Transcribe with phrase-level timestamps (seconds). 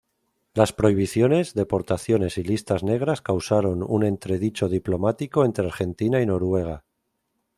[0.55, 6.83] Las prohibiciones, deportaciones y listas negras causaron un entredicho diplomático entre Argentina y Noruega.